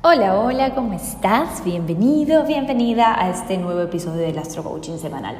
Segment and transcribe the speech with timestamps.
[0.00, 1.64] Hola, hola, ¿cómo estás?
[1.64, 5.36] Bienvenido, bienvenida a este nuevo episodio del Astro Coaching semanal.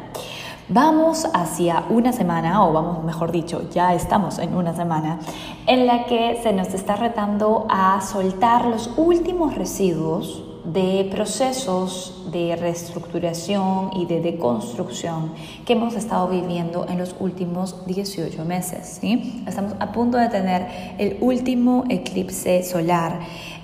[0.69, 5.21] Vamos hacia una semana, o vamos, mejor dicho, ya estamos en una semana,
[5.69, 12.55] en la que se nos está retando a soltar los últimos residuos de procesos de
[12.57, 15.33] reestructuración y de deconstrucción
[15.65, 18.98] que hemos estado viviendo en los últimos 18 meses.
[19.01, 19.42] ¿sí?
[19.47, 20.67] Estamos a punto de tener
[20.98, 23.20] el último eclipse solar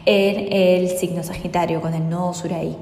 [0.07, 2.75] en el signo Sagitario con el nodo sur ahí.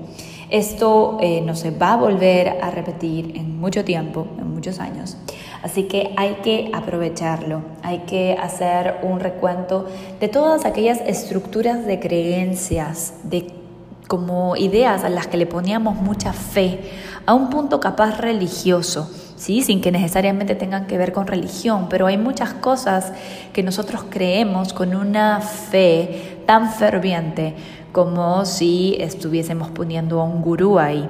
[0.50, 5.16] Esto eh, no se va a volver a repetir en mucho tiempo, en muchos años.
[5.62, 9.86] Así que hay que aprovecharlo, hay que hacer un recuento
[10.20, 13.61] de todas aquellas estructuras de creencias, de
[14.08, 16.81] como ideas a las que le poníamos mucha fe,
[17.27, 19.62] a un punto capaz religioso, ¿sí?
[19.62, 23.12] sin que necesariamente tengan que ver con religión, pero hay muchas cosas
[23.53, 27.55] que nosotros creemos con una fe tan ferviente
[27.92, 31.08] como si estuviésemos poniendo a un gurú ahí,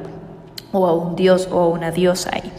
[0.72, 2.50] o a un dios o a una diosa ahí.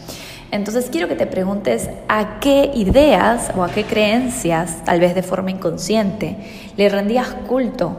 [0.50, 5.24] Entonces quiero que te preguntes a qué ideas o a qué creencias, tal vez de
[5.24, 6.36] forma inconsciente,
[6.76, 7.96] le rendías culto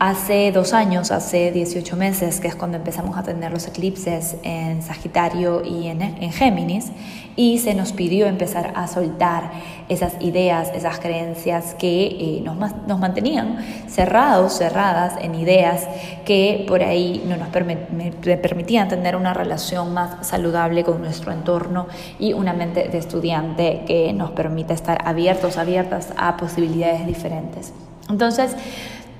[0.00, 4.82] Hace dos años, hace 18 meses, que es cuando empezamos a tener los eclipses en
[4.82, 6.00] Sagitario y en,
[6.32, 6.90] Géminis,
[7.36, 9.52] y se nos pidió empezar a soltar
[9.88, 12.56] esas ideas, esas creencias que eh, nos,
[12.88, 15.86] nos, mantenían cerrados, cerradas en ideas
[16.24, 21.86] que por ahí no nos permitían tener una relación más saludable con nuestro entorno
[22.18, 27.72] y una mente de estudiante que nos permita estar abiertos, abiertas a posibilidades diferentes.
[28.10, 28.56] Entonces,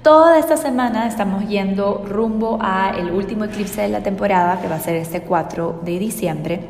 [0.04, 4.74] Toda esta semana estamos yendo rumbo a el último eclipse de la temporada, que va
[4.74, 6.68] a ser este 4 de diciembre.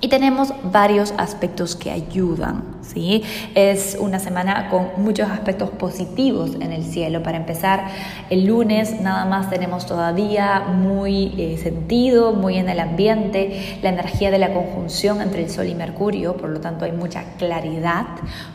[0.00, 3.22] Y tenemos varios aspectos que ayudan, ¿sí?
[3.54, 7.22] Es una semana con muchos aspectos positivos en el cielo.
[7.22, 7.86] Para empezar,
[8.30, 14.30] el lunes nada más tenemos todavía muy eh, sentido, muy en el ambiente, la energía
[14.30, 18.06] de la conjunción entre el Sol y Mercurio, por lo tanto hay mucha claridad,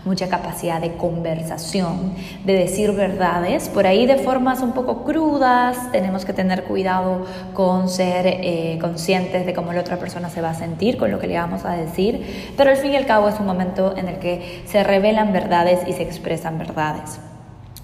[0.05, 2.13] mucha capacidad de conversación,
[2.45, 7.89] de decir verdades, por ahí de formas un poco crudas, tenemos que tener cuidado con
[7.89, 11.27] ser eh, conscientes de cómo la otra persona se va a sentir, con lo que
[11.27, 14.16] le vamos a decir, pero al fin y al cabo es un momento en el
[14.19, 17.19] que se revelan verdades y se expresan verdades.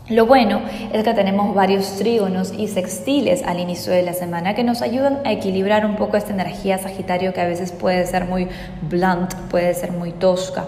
[0.10, 0.62] Lo bueno
[0.92, 5.20] es que tenemos varios trígonos y sextiles al inicio de la semana que nos ayudan
[5.24, 8.50] a equilibrar un poco esta energía Sagitario que a veces puede ser muy
[8.82, 10.66] blunt, puede ser muy tosca.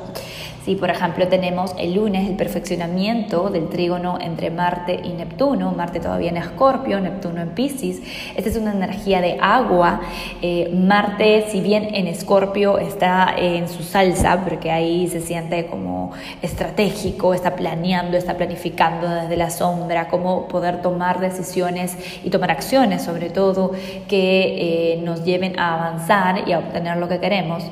[0.66, 6.00] Si, por ejemplo, tenemos el lunes el perfeccionamiento del trígono entre Marte y Neptuno, Marte
[6.00, 8.02] todavía en Escorpio, Neptuno en Pisces,
[8.36, 10.02] esta es una energía de agua.
[10.42, 16.14] Eh, Marte, si bien en Escorpio está en su salsa, porque ahí se siente como
[16.42, 23.04] estratégico, está planeando, está planificando desde la sombra, cómo poder tomar decisiones y tomar acciones,
[23.04, 23.74] sobre todo,
[24.08, 27.64] que eh, nos lleven a avanzar y a obtener lo que queremos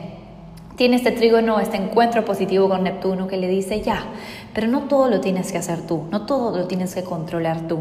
[0.75, 4.03] tiene este trígono, este encuentro positivo con Neptuno que le dice, ya,
[4.53, 7.79] pero no todo lo tienes que hacer tú, no todo lo tienes que controlar tú.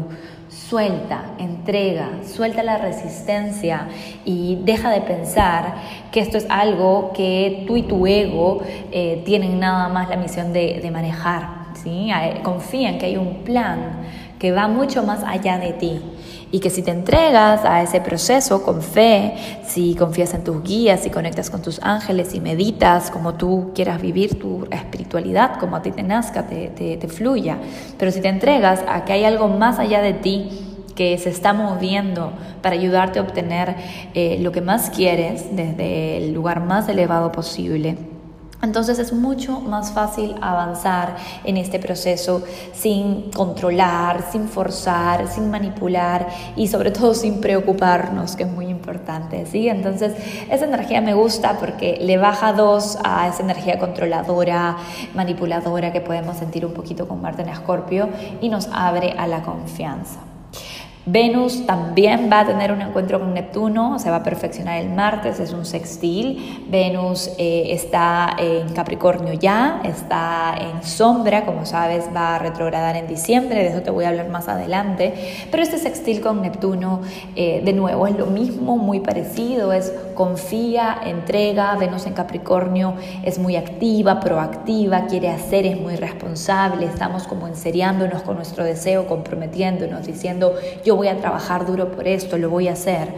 [0.49, 3.87] Suelta, entrega, suelta la resistencia
[4.25, 5.75] y deja de pensar
[6.11, 8.61] que esto es algo que tú y tu ego
[8.91, 11.63] eh, tienen nada más la misión de, de manejar.
[11.83, 12.11] ¿sí?
[12.43, 14.03] Confía en que hay un plan
[14.37, 16.01] que va mucho más allá de ti
[16.53, 19.33] y que si te entregas a ese proceso con fe,
[19.65, 23.99] si confías en tus guías, si conectas con tus ángeles y meditas como tú quieras
[23.99, 27.57] vivir tu espiritualidad, como a ti te nazca, te, te, fluya,
[27.97, 30.51] pero si te entregas a que hay algo más allá de ti,
[30.95, 33.75] que se está moviendo para ayudarte a obtener
[34.13, 37.97] eh, lo que más quieres desde el lugar más elevado posible,
[38.63, 42.43] entonces es mucho más fácil avanzar en este proceso
[42.73, 49.45] sin controlar, sin forzar, sin manipular y sobre todo sin preocuparnos, que es muy importante.
[49.45, 49.67] ¿sí?
[49.67, 50.13] Entonces
[50.49, 54.77] esa energía me gusta porque le baja dos a esa energía controladora,
[55.13, 58.09] manipuladora que podemos sentir un poquito con Marte en Escorpio
[58.41, 60.32] y nos abre a la confianza.
[61.05, 65.37] Venus también va a tener un encuentro con Neptuno, se va a perfeccionar el martes,
[65.41, 66.63] es un sextil.
[66.69, 73.07] Venus eh, está en Capricornio ya, está en sombra, como sabes, va a retrogradar en
[73.07, 75.13] diciembre, de eso te voy a hablar más adelante.
[75.51, 77.01] Pero este sextil con Neptuno,
[77.35, 81.75] eh, de nuevo, es lo mismo, muy parecido, es confía, entrega.
[81.75, 86.85] Venus en Capricornio es muy activa, proactiva, quiere hacer, es muy responsable.
[86.85, 90.53] Estamos como enseriándonos con nuestro deseo, comprometiéndonos, diciendo
[90.85, 93.09] yo voy a trabajar duro por esto, lo voy a hacer.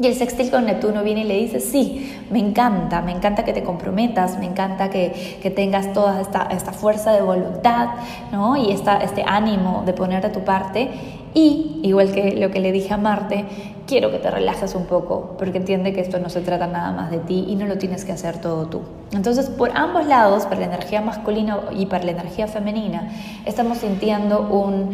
[0.00, 3.52] Y el sextil con Neptuno viene y le dice, sí, me encanta, me encanta que
[3.52, 7.90] te comprometas, me encanta que, que tengas toda esta, esta, fuerza de voluntad
[8.32, 8.56] ¿no?
[8.56, 10.90] y esta, este ánimo de ponerte a tu parte.
[11.32, 13.44] Y, igual que lo que le dije a Marte,
[13.86, 17.12] quiero que te relajes un poco, porque entiende que esto no se trata nada más
[17.12, 18.80] de ti y no lo tienes que hacer todo tú.
[19.12, 23.12] Entonces, por ambos lados, para la energía masculina y para la energía femenina,
[23.44, 24.90] estamos sintiendo un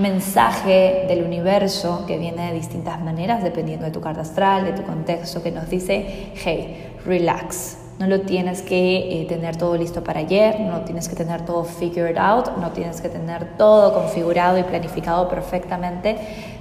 [0.00, 4.82] mensaje del universo que viene de distintas maneras, dependiendo de tu carta astral, de tu
[4.82, 7.78] contexto, que nos dice, hey, relax.
[7.98, 11.64] No lo tienes que eh, tener todo listo para ayer, no tienes que tener todo
[11.64, 16.16] figured out, no tienes que tener todo configurado y planificado perfectamente.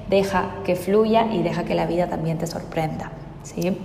[0.10, 3.12] Deja que fluya y deja que la vida también te sorprenda.
[3.44, 3.78] ¿sí?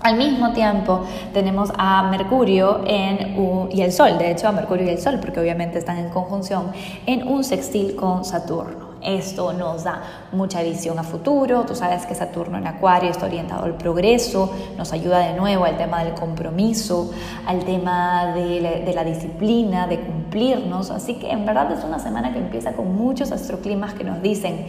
[0.00, 1.02] Al mismo tiempo
[1.34, 5.40] tenemos a Mercurio en y el Sol, de hecho a Mercurio y el Sol, porque
[5.40, 6.72] obviamente están en conjunción,
[7.04, 8.79] en un sextil con Saturno.
[9.02, 10.02] Esto nos da
[10.32, 11.64] mucha visión a futuro.
[11.66, 15.78] Tú sabes que Saturno en Acuario está orientado al progreso, nos ayuda de nuevo al
[15.78, 17.10] tema del compromiso,
[17.46, 20.90] al tema de la, disciplina, de cumplirnos.
[20.90, 24.66] Así que en verdad es una semana que empieza con muchos astroclimas que nos dicen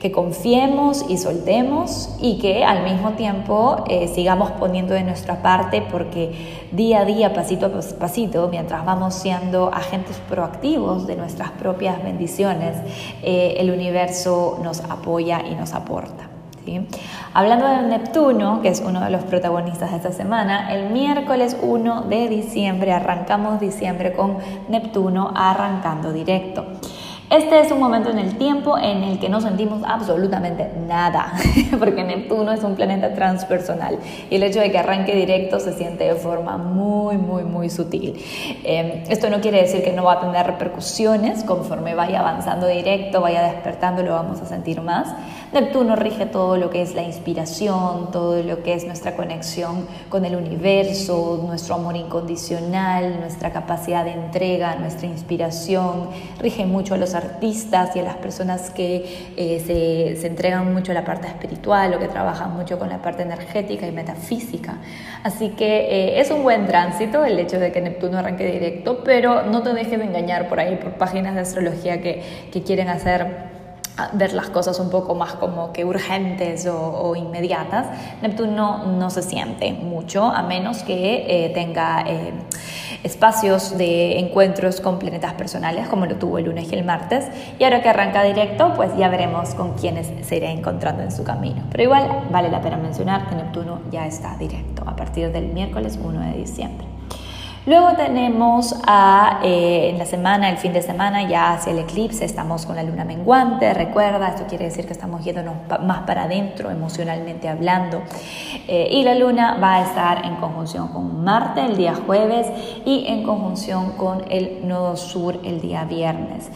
[0.00, 5.82] que confiemos y soltemos y que al mismo tiempo eh, sigamos poniendo de nuestra parte
[5.90, 12.02] porque día a día, pasito a pasito, mientras vamos siendo agentes proactivos de nuestras propias
[12.02, 12.76] bendiciones,
[13.22, 16.28] eh, el universo nos apoya y nos aporta.
[17.34, 22.02] Hablando de Neptuno, que es uno de los protagonistas de esta semana, el miércoles 1
[22.02, 24.38] de diciembre arrancamos diciembre con
[24.68, 26.64] Neptuno arrancando directo.
[27.36, 31.32] Este es un momento en el tiempo en el que no sentimos absolutamente nada,
[31.80, 33.98] porque Neptuno es un planeta transpersonal
[34.30, 38.22] y el hecho de que arranque directo se siente de forma muy, muy, muy sutil.
[38.62, 43.20] Em, esto no quiere decir que no va a tener repercusiones, conforme vaya avanzando directo,
[43.20, 45.08] vaya despertando, lo vamos a sentir más.
[45.54, 50.24] Neptuno rige todo lo que es la inspiración, todo lo que es nuestra conexión con
[50.24, 56.08] el universo, nuestro amor incondicional, nuestra capacidad de entrega, nuestra inspiración,
[56.40, 60.90] rige mucho a los artistas y a las personas que eh, se, se, entregan mucho
[60.90, 64.78] a la parte espiritual o que trabajan mucho con la parte energética y metafísica.
[65.22, 69.42] Así que eh, es un buen tránsito el hecho de que Neptuno arranque directo, pero
[69.42, 73.53] no te dejes de engañar por ahí, por páginas de astrología que, que quieren hacer
[74.12, 77.86] ver las cosas un poco más como que urgentes o, inmediatas,
[78.22, 82.32] Neptuno no se siente mucho, a menos que eh, tenga eh,
[83.04, 87.26] espacios de encuentros con planetas personales, como lo tuvo el lunes y el martes.
[87.58, 91.22] Y ahora que arranca directo, pues ya veremos con quiénes se irá encontrando en su
[91.22, 91.62] camino.
[91.70, 95.98] Pero igual vale la pena mencionar que Neptuno ya está directo a partir del miércoles
[96.02, 96.86] 1 de diciembre.
[97.66, 102.22] Luego tenemos a, eh, en la semana, el fin de semana, ya hacia el eclipse,
[102.22, 106.70] estamos con la luna menguante, recuerda, esto quiere decir que estamos yéndonos más para adentro,
[106.70, 108.02] emocionalmente hablando.
[108.68, 112.48] Eh, y la luna va a estar en conjunción con Marte el día jueves
[112.84, 116.50] y en conjunción con el nodo sur el día viernes.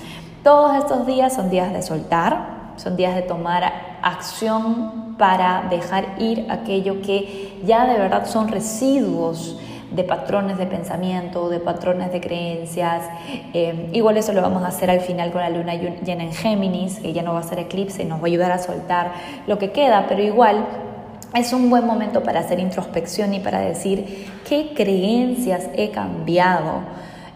[0.45, 3.73] Todos estos días son días de soltar, son días de tomar
[4.03, 9.59] acción para dejar ir aquello que ya de verdad son residuos
[9.91, 13.03] de patrones de pensamiento, de patrones de creencias.
[13.55, 16.99] Eh, igual eso lo vamos a hacer al final con la luna llena en Géminis,
[17.01, 19.13] que ya no va a ser eclipse, nos va a ayudar a soltar
[19.47, 20.67] lo que queda, pero igual
[21.35, 26.83] es un buen momento para hacer introspección y para decir qué creencias he cambiado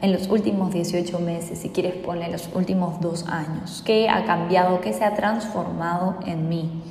[0.00, 4.80] en los últimos 18 meses, si quieres poner los últimos dos años, qué ha cambiado,
[4.80, 6.82] qué se ha transformado en mí.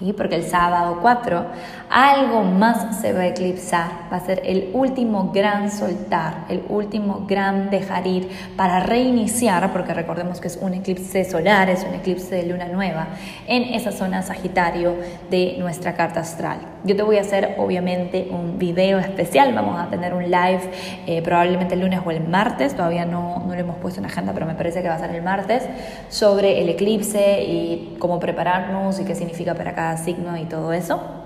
[0.00, 0.12] ¿Sí?
[0.12, 1.46] Porque el sábado 4
[1.90, 7.24] algo más se va a eclipsar, va a ser el último gran soltar, el último
[7.26, 12.34] gran dejar ir para reiniciar, porque recordemos que es un eclipse solar, es un eclipse
[12.34, 13.08] de luna nueva,
[13.46, 14.96] en esa zona Sagitario
[15.30, 16.58] de nuestra carta astral.
[16.84, 20.60] Yo te voy a hacer obviamente un video especial, vamos a tener un live
[21.06, 24.32] eh, probablemente el lunes o el martes, todavía no, no lo hemos puesto en agenda,
[24.32, 25.64] pero me parece que va a ser el martes,
[26.08, 31.17] sobre el eclipse y cómo prepararnos y qué significa para cada signo y todo eso.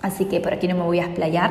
[0.00, 1.50] Así que por aquí no me voy a explayar,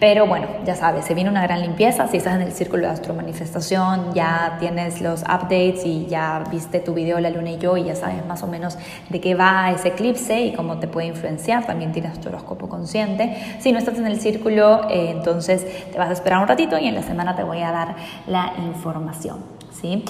[0.00, 2.08] pero bueno, ya sabes, se viene una gran limpieza.
[2.08, 6.92] Si estás en el círculo de astromanifestación, ya tienes los updates y ya viste tu
[6.92, 8.76] video La Luna y yo y ya sabes más o menos
[9.08, 11.66] de qué va ese eclipse y cómo te puede influenciar.
[11.66, 13.36] También tienes tu horóscopo consciente.
[13.60, 16.88] Si no estás en el círculo, eh, entonces te vas a esperar un ratito y
[16.88, 17.94] en la semana te voy a dar
[18.26, 19.44] la información.
[19.72, 20.04] ¿sí?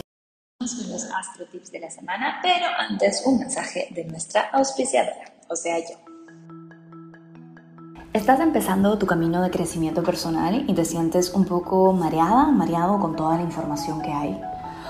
[0.58, 5.56] Vamos los astro tips de la semana, pero antes un mensaje de nuestra auspiciadora, o
[5.56, 6.03] sea yo.
[8.14, 13.16] Estás empezando tu camino de crecimiento personal y te sientes un poco mareada, mareado con
[13.16, 14.40] toda la información que hay.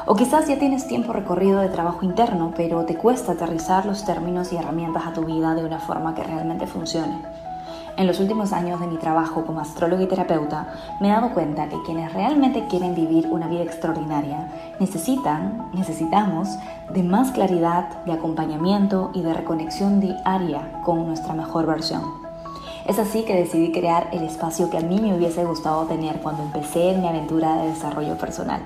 [0.05, 4.53] O quizás ya tienes tiempo recorrido de trabajo interno, pero te cuesta aterrizar los términos
[4.53, 7.23] y herramientas a tu vida de una forma que realmente funcione.
[7.97, 11.71] En los últimos años de mi trabajo como astrólogo y terapeuta, me he dado cuenta
[11.71, 16.59] que quienes realmente quieren vivir una vida extraordinaria necesitan, necesitamos,
[16.93, 22.24] de más claridad, de acompañamiento y de reconexión diaria con nuestra mejor versión.
[22.87, 26.43] Es así que decidí crear el espacio que a mí me hubiese gustado tener cuando
[26.43, 28.61] empecé en mi aventura de desarrollo personal.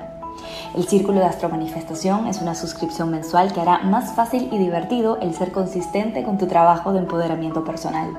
[0.75, 5.35] El Círculo de Astromanifestación es una suscripción mensual que hará más fácil y divertido el
[5.35, 8.19] ser consistente con tu trabajo de empoderamiento personal.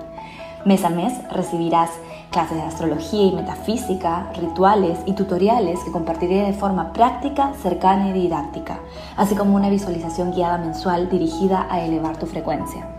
[0.64, 1.90] Mes a mes recibirás
[2.32, 8.14] clases de astrología y metafísica, rituales y tutoriales que compartiré de forma práctica, cercana y
[8.14, 8.80] didáctica,
[9.18, 12.99] así como una visualización guiada mensual dirigida a elevar tu frecuencia.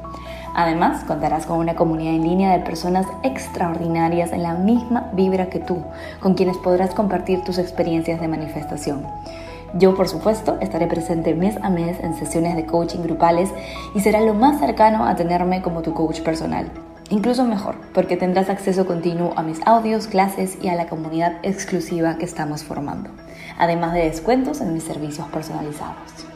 [0.55, 5.61] Además, contarás con una comunidad en línea de personas extraordinarias en la misma vibra que
[5.61, 5.83] tú,
[6.21, 9.07] con quienes podrás compartir tus experiencias de manifestación.
[9.75, 13.51] Yo, por supuesto, estaré presente mes a mes en sesiones de coaching grupales
[13.95, 16.71] y será lo más cercano a tenerme como tu coach personal.
[17.11, 22.17] Incluso mejor, porque tendrás acceso continuo a mis audios, clases y a la comunidad exclusiva
[22.19, 23.11] que estamos formando,
[23.59, 26.30] además de descuentos en mis servicios personalizados.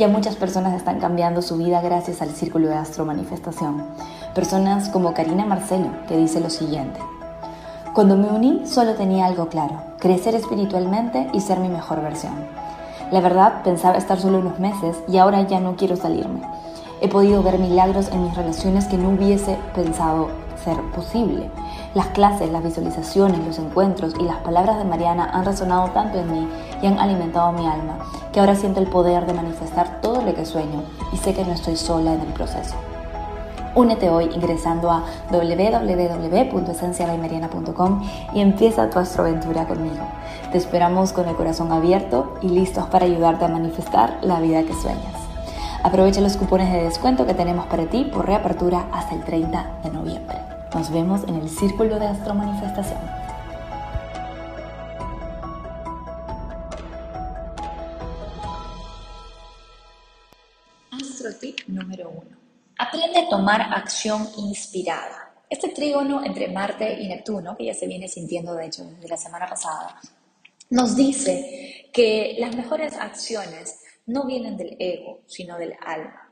[0.00, 3.84] Ya muchas personas están cambiando su vida gracias al Círculo de Astro Manifestación.
[4.34, 6.98] Personas como Karina Marcelo, que dice lo siguiente.
[7.92, 12.32] Cuando me uní solo tenía algo claro, crecer espiritualmente y ser mi mejor versión.
[13.12, 16.40] La verdad pensaba estar solo unos meses y ahora ya no quiero salirme.
[17.02, 20.28] He podido ver milagros en mis relaciones que no hubiese pensado
[20.64, 21.50] ser posible.
[21.94, 26.30] Las clases, las visualizaciones, los encuentros y las palabras de Mariana han resonado tanto en
[26.30, 26.48] mí
[26.82, 27.98] y han alimentado mi alma,
[28.32, 31.52] que ahora siento el poder de manifestar todo lo que sueño y sé que no
[31.52, 32.74] estoy sola en el proceso.
[33.74, 38.02] Únete hoy ingresando a www.esencialaymariana.com
[38.34, 40.04] y empieza tu astroaventura conmigo.
[40.50, 44.74] Te esperamos con el corazón abierto y listos para ayudarte a manifestar la vida que
[44.74, 45.19] sueñas.
[45.82, 49.90] Aprovecha los cupones de descuento que tenemos para ti por reapertura hasta el 30 de
[49.90, 50.36] noviembre.
[50.74, 53.00] Nos vemos en el Círculo de Astromanifestación.
[60.90, 62.36] Astro tip número uno.
[62.76, 65.32] Aprende a tomar acción inspirada.
[65.48, 69.16] Este trígono entre Marte y Neptuno, que ya se viene sintiendo de hecho desde la
[69.16, 69.98] semana pasada,
[70.68, 76.30] nos dice que las mejores acciones no vienen del ego, sino del alma.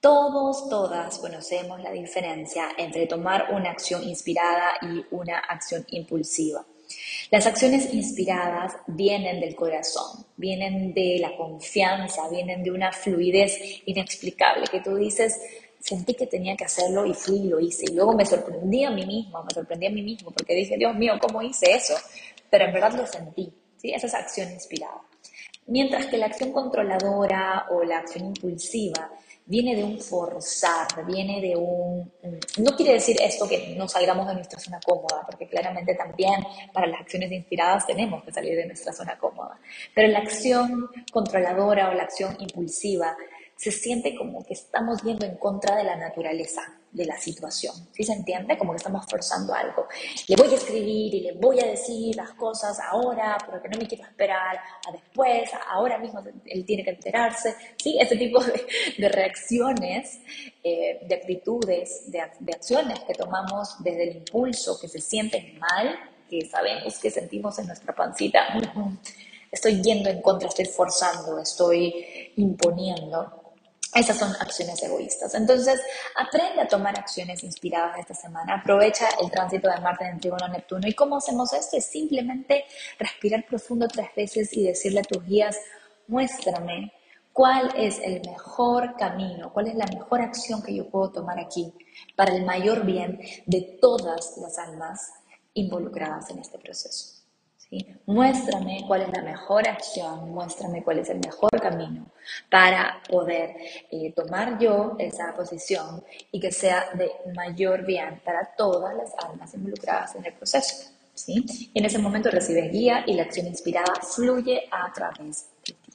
[0.00, 6.66] Todos, todas conocemos la diferencia entre tomar una acción inspirada y una acción impulsiva.
[7.30, 14.66] Las acciones inspiradas vienen del corazón, vienen de la confianza, vienen de una fluidez inexplicable
[14.70, 15.40] que tú dices,
[15.78, 17.84] sentí que tenía que hacerlo y fui y lo hice.
[17.90, 20.94] Y luego me sorprendí a mí mismo, me sorprendí a mí mismo porque dije, Dios
[20.94, 21.94] mío, ¿cómo hice eso?
[22.50, 23.92] Pero en verdad lo sentí, ¿sí?
[23.92, 25.00] Esa es acción inspirada.
[25.72, 29.10] Mientras que la acción controladora o la acción impulsiva
[29.46, 32.12] viene de un forzar, viene de un...
[32.58, 36.86] No quiere decir esto que no salgamos de nuestra zona cómoda, porque claramente también para
[36.88, 39.58] las acciones inspiradas tenemos que salir de nuestra zona cómoda,
[39.94, 43.16] pero la acción controladora o la acción impulsiva
[43.56, 47.74] se siente como que estamos yendo en contra de la naturaleza de la situación.
[47.92, 48.58] ¿Sí se entiende?
[48.58, 49.88] Como que estamos forzando algo.
[50.28, 53.88] Le voy a escribir y le voy a decir las cosas ahora, porque no me
[53.88, 57.54] quiero esperar a después, ahora mismo él tiene que enterarse.
[57.76, 57.98] ¿Sí?
[57.98, 60.20] Ese tipo de, reacciones,
[60.62, 66.46] eh, de actitudes, de, acciones que tomamos desde el impulso, que se sienten mal, que
[66.46, 68.48] sabemos que sentimos en nuestra pancita.
[69.50, 73.41] Estoy yendo en contra, estoy forzando, estoy imponiendo
[73.94, 75.34] esas son acciones egoístas.
[75.34, 75.80] Entonces,
[76.16, 78.54] aprende a tomar acciones inspiradas esta semana.
[78.54, 80.88] Aprovecha el tránsito de Marte en el trígono Neptuno.
[80.88, 81.76] ¿Y cómo hacemos esto?
[81.76, 82.64] Es simplemente
[82.98, 85.58] respirar profundo tres veces y decirle a tus guías,
[86.06, 86.92] muéstrame
[87.32, 91.72] cuál es el mejor camino, cuál es la mejor acción que yo puedo tomar aquí
[92.16, 95.12] para el mayor bien de todas las almas
[95.54, 97.21] involucradas en este proceso.
[98.04, 102.06] Muéstrame cuál es la mejor acción, muéstrame cuál es el mejor camino
[102.50, 103.56] para poder
[103.90, 109.54] eh, tomar yo esa posición y que sea de mayor bien para todas las almas
[109.54, 110.90] involucradas en el proceso.
[111.14, 111.70] ¿sí?
[111.72, 115.92] Y en ese momento recibes guía y la acción inspirada fluye a través de ti.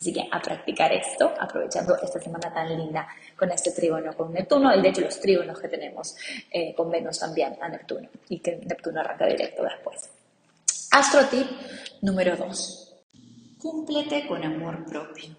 [0.00, 3.06] Así que a practicar esto, aprovechando esta semana tan linda
[3.36, 6.16] con este trígono con Neptuno y de hecho los trígonos que tenemos
[6.50, 10.08] eh, con Venus también a Neptuno y que Neptuno arranca directo después.
[10.92, 11.46] Astrotip
[12.02, 12.96] número 2.
[13.58, 15.36] Cúmplete con amor propio.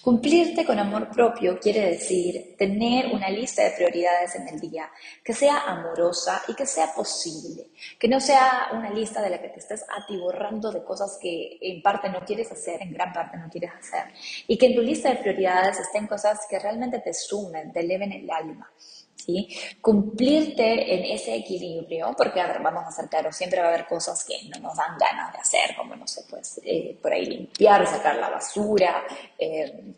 [0.00, 4.88] Cumplirte con amor propio quiere decir tener una lista de prioridades en el día
[5.24, 9.48] que sea amorosa y que sea posible, que no sea una lista de la que
[9.48, 13.48] te estés atiborrando de cosas que en parte no quieres hacer, en gran parte no
[13.48, 14.04] quieres hacer,
[14.46, 18.12] y que en tu lista de prioridades estén cosas que realmente te sumen, te eleven
[18.12, 18.70] el alma.
[19.24, 19.48] ¿Sí?
[19.80, 23.86] Cumplirte en ese equilibrio, porque a ver, vamos a ser claros, siempre va a haber
[23.86, 27.26] cosas que no nos dan ganas de hacer, como no sé, pues eh, por ahí
[27.26, 29.04] limpiar, sacar la basura,
[29.38, 29.94] eh,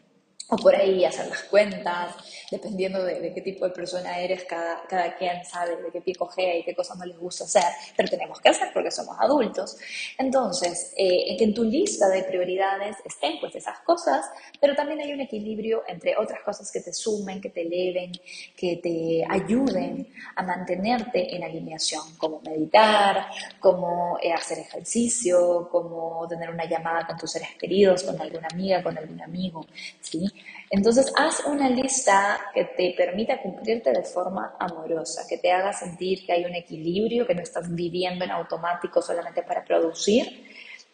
[0.49, 2.15] o por ahí hacer las cuentas,
[2.51, 6.57] dependiendo de, qué tipo de persona eres, cada, cada quien sabe de qué pie cogea
[6.57, 7.65] y qué cosas no les gusta hacer,
[7.97, 9.77] pero tenemos que hacer porque somos adultos.
[10.19, 14.27] Entonces, eh, que en tu lista de prioridades estén pues esas cosas,
[14.61, 18.13] pero también hay un equilibrio entre otras cosas que te sumen, que te eleven,
[18.57, 23.29] que te ayuden a mantenerte en alineación, como meditar,
[23.61, 28.83] como eh, hacer ejercicio, como tener una llamada con tus seres queridos, con alguna amiga,
[28.83, 29.65] con algún amigo,
[30.01, 30.34] ¿sí?
[30.71, 36.25] Entonces, haz una lista que te permita cumplirte de forma amorosa, que te haga sentir
[36.27, 40.45] que hay un equilibrio, que no estás viviendo en automático solamente para producir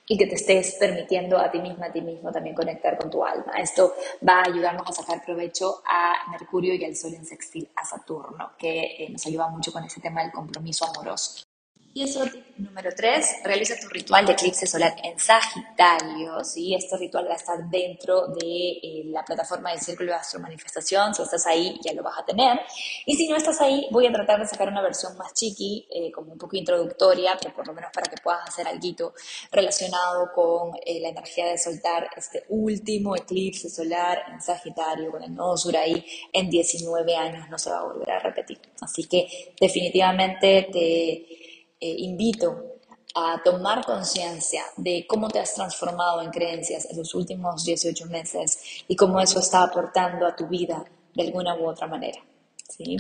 [0.07, 3.25] y que te estés permitiendo a ti misma, a ti mismo también conectar con tu
[3.25, 3.53] alma.
[3.59, 3.95] Esto
[4.29, 8.51] va a ayudarnos a sacar provecho a Mercurio y al Sol en sextil a Saturno,
[8.59, 11.50] que eh, nos ayuda mucho con ese tema del compromiso amoroso.
[11.93, 12.25] Y eso
[12.61, 16.75] número 3, realiza tu ritual de eclipse solar en Sagitario, ¿sí?
[16.75, 21.15] Este ritual va a estar dentro de eh, la plataforma del Círculo de Astro Manifestación,
[21.15, 22.61] si estás ahí ya lo vas a tener.
[23.07, 26.13] Y si no estás ahí, voy a tratar de sacar una versión más chiqui, eh,
[26.13, 29.15] como un poco introductoria, pero por lo menos para que puedas hacer algo
[29.51, 35.35] relacionado con eh, la energía de soltar este último eclipse solar en Sagitario, con el
[35.35, 38.59] nodo sur ahí, en 19 años no se va a volver a repetir.
[38.81, 41.50] Así que definitivamente te
[41.81, 42.71] eh, invito
[43.15, 48.59] a tomar conciencia de cómo te has transformado en creencias en los últimos 18 meses
[48.87, 52.21] y cómo eso está aportando a tu vida de alguna u otra manera.
[52.69, 52.97] ¿sí?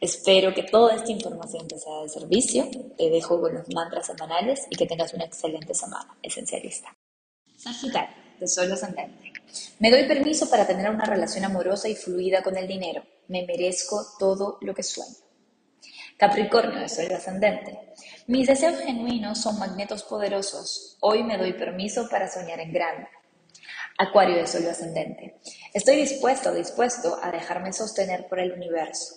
[0.00, 2.68] Espero que toda esta información te sea de servicio.
[2.96, 6.94] Te dejo con los mantras semanales y que tengas una excelente semana, esencialista.
[7.56, 9.32] Sagitario, de Sol ascendente.
[9.78, 13.02] Me doy permiso para tener una relación amorosa y fluida con el dinero.
[13.28, 15.25] Me merezco todo lo que sueño.
[16.16, 17.78] Capricornio de Sol ascendente.
[18.26, 20.96] Mis deseos genuinos son magnetos poderosos.
[21.00, 23.06] Hoy me doy permiso para soñar en grande.
[23.98, 25.36] Acuario de Sol ascendente.
[25.74, 29.16] Estoy dispuesto, dispuesto a dejarme sostener por el universo.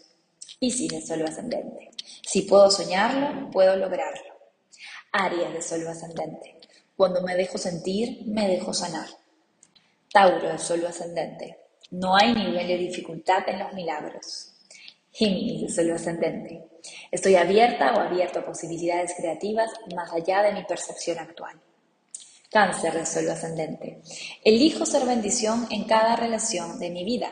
[0.59, 1.91] Piscis de Sol ascendente.
[2.27, 4.33] Si puedo soñarlo, puedo lograrlo.
[5.13, 6.59] Aries de Sol ascendente.
[6.97, 9.07] Cuando me dejo sentir, me dejo sanar.
[10.11, 11.59] Tauro de Sol ascendente.
[11.91, 14.51] No hay nivel de dificultad en los milagros.
[15.13, 16.68] Géminis de Sol ascendente.
[17.11, 21.59] Estoy abierta o abierto a posibilidades creativas más allá de mi percepción actual.
[22.51, 24.01] Cáncer de suelo ascendente.
[24.43, 27.31] Elijo ser bendición en cada relación de mi vida.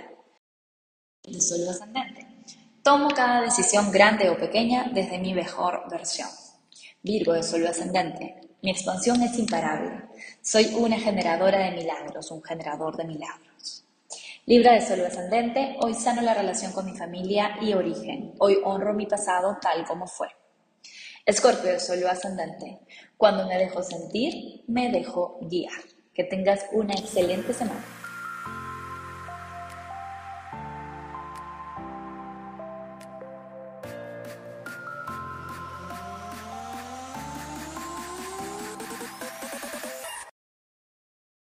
[1.23, 2.27] De suelo ascendente.
[2.83, 6.29] Tomo cada decisión grande o pequeña desde mi mejor versión.
[7.01, 8.41] Virgo de suelo ascendente.
[8.61, 10.03] Mi expansión es imparable.
[10.41, 13.46] Soy una generadora de milagros, un generador de milagros.
[14.49, 18.33] Libra de Sol ascendente, hoy sano la relación con mi familia y origen.
[18.39, 20.29] Hoy honro mi pasado tal como fue.
[21.25, 22.79] Escorpio de Sol ascendente,
[23.17, 25.81] cuando me dejo sentir, me dejo guiar.
[26.13, 27.83] Que tengas una excelente semana.